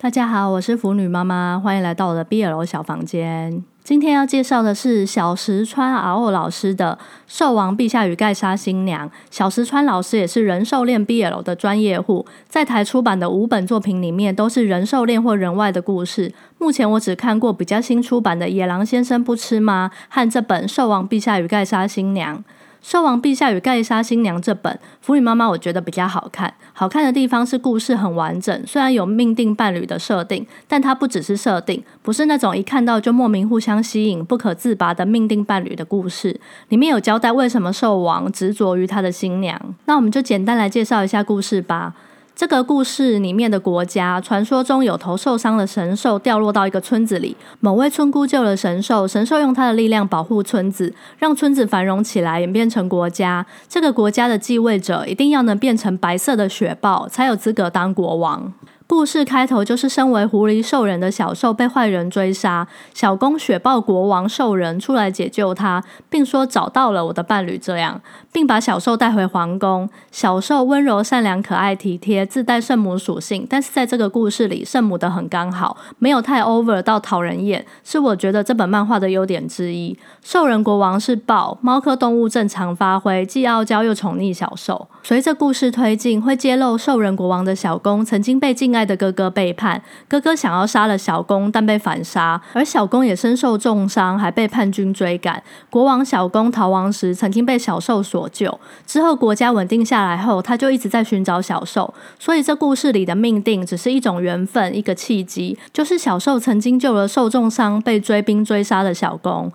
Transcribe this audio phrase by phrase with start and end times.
[0.00, 3.64] 大家好，我是腐女妈妈，欢迎来到我的 BL 小房间。
[3.82, 9.08] 今天要介绍的是小石川阿欧老师的《兽王陛下与盖莎新娘》。
[9.28, 16.32] 小石川老师也是人兽恋 BL 的专业户，在台出版的五本作品里面都是人兽恋或人外的故事。
[16.58, 22.36] 目前我只看过比较新出版的《野狼先生不吃吗》和这本《兽王陛下与盖莎新娘》。
[22.80, 26.54] 《兽王陛下与盖莎新娘》这本，腐女妈妈我觉得比较好看。
[26.72, 36.40] 好看的地方是故事很完整，虽然有命定伴侣的设定，但它不只是设定，不是那种一看到就莫名互相吸引、不可自拔的命定伴侣的故事。
[36.68, 39.60] 里面有交代为什么兽王执着于他的新娘。
[39.86, 41.94] 那我们就简单来介绍一下故事吧。
[42.38, 53.44] 这个故事里面的国家，传说中有头受伤的神兽掉落到一个村子里，某位村姑救了神兽，神兽用他的力量保护村子，让村子繁荣起来，演变成国家。
[53.68, 58.52] 这个国家的继位者一定要能变成白色的雪豹，才有资格当国王。
[58.88, 68.00] 故事开头就是身为狐狸兽人的小兽被坏人追杀，小公雪豹国王兽人出来解救他，并说找到了我的伴侣，这样，
[68.32, 69.86] 并把小兽带回皇宫。
[70.10, 79.94] 小兽温柔、善良、可爱、体贴，自带圣母属性，但是在这个故事里，圣母的很刚好，没有太 over 到讨人厌，是我觉得这本漫画的优点之一。
[80.22, 84.88] 兽人国王是豹，猫科动物正常发挥，既傲娇又宠溺小兽。
[85.02, 95.42] 随着故事推进，会揭露兽人国王的小公曾经被禁爱的哥哥背叛，哥哥想要杀了小公，但被反杀，而小公也身受重伤，还被叛军追赶。
[95.68, 98.56] 国王小公逃亡时，曾经被小兽所救。
[98.86, 101.92] 之后国家稳定下来后，他就一直在寻找小兽。
[102.20, 109.50] 所以这故事里的命定只是一种缘分，一个契机，就是小兽曾经救了受重伤、被追兵追杀的小公。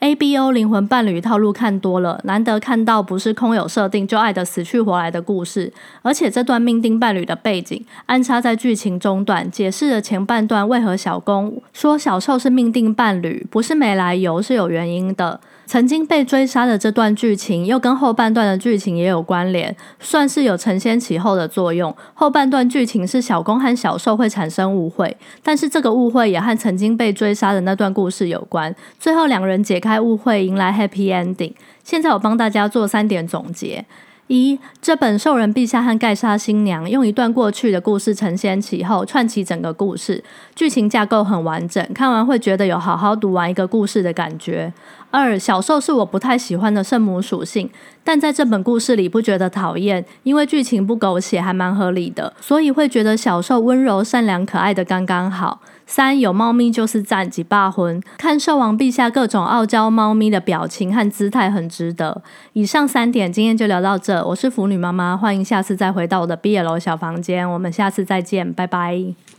[0.00, 5.72] A B O 灵魂伴侣套路看多了，难得看到不是空有设定就爱的死去活来的故事。
[6.02, 15.40] 而且这段命定伴侣的背景安插在剧情中段，解释了前半段为何小公说小受是命定伴侣，不是没来由，是有原因的。
[15.68, 21.94] 曾经被追杀的这段剧情，又跟后半段的剧情也有关联，算是有承先启后的作用。
[22.14, 28.74] 后半段剧情是小公和小兽会产生误会，但是这个误会也和曾经被追杀的那段故事有关。
[28.98, 31.52] 最后两人解开误会，迎来 happy ending。
[31.84, 33.84] 现在我帮大家做三点总结。
[34.28, 40.22] 一，这本兽人陛下和盖莎新娘用一段过去的故事承先启后，串起整个故事，
[40.54, 44.70] 剧情架构很完整，看完会觉得有好好读完一个故事的感觉。
[45.10, 47.70] 二，小兽是我不太喜欢的圣母属性，
[48.04, 55.60] 但在这本故事里不觉得讨厌，因为剧情不狗血，还蛮合理的，所以会觉得小兽温柔、善良、可爱的刚刚好。
[55.86, 62.20] 三，有猫咪就是赞几霸婚，看兽王陛下各种傲娇猫咪的表情和姿态很值得。
[62.52, 64.22] 以上三点，今天就聊到这。
[64.26, 69.37] 我是腐女妈妈，欢迎下次再回到我的 BL 小房间，我们下次再见，拜拜。